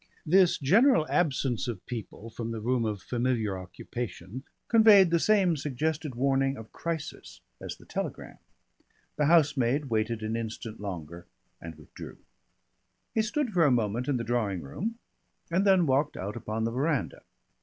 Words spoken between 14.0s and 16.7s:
in the drawing room and then walked out upon